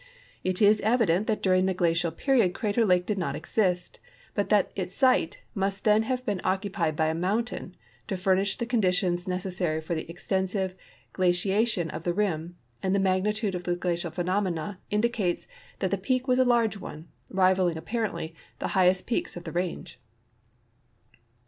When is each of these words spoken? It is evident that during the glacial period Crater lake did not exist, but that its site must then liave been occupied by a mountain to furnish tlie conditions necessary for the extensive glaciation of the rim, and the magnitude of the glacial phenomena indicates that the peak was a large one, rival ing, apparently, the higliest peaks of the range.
It 0.43 0.63
is 0.63 0.81
evident 0.81 1.27
that 1.27 1.43
during 1.43 1.67
the 1.67 1.75
glacial 1.75 2.09
period 2.11 2.55
Crater 2.55 2.87
lake 2.87 3.05
did 3.05 3.19
not 3.19 3.35
exist, 3.35 3.99
but 4.33 4.49
that 4.49 4.71
its 4.75 4.95
site 4.95 5.37
must 5.53 5.83
then 5.83 6.05
liave 6.05 6.25
been 6.25 6.41
occupied 6.43 6.95
by 6.95 7.05
a 7.05 7.13
mountain 7.13 7.75
to 8.07 8.17
furnish 8.17 8.57
tlie 8.57 8.67
conditions 8.67 9.27
necessary 9.27 9.79
for 9.79 9.93
the 9.93 10.09
extensive 10.09 10.73
glaciation 11.13 11.91
of 11.91 12.01
the 12.01 12.15
rim, 12.15 12.55
and 12.81 12.95
the 12.95 12.99
magnitude 12.99 13.53
of 13.53 13.65
the 13.65 13.75
glacial 13.75 14.09
phenomena 14.09 14.79
indicates 14.89 15.47
that 15.77 15.91
the 15.91 15.99
peak 15.99 16.27
was 16.27 16.39
a 16.39 16.43
large 16.43 16.77
one, 16.79 17.07
rival 17.29 17.67
ing, 17.67 17.77
apparently, 17.77 18.33
the 18.57 18.69
higliest 18.69 19.05
peaks 19.05 19.37
of 19.37 19.43
the 19.43 19.51
range. 19.51 19.99